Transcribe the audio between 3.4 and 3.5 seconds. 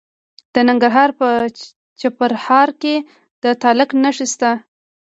د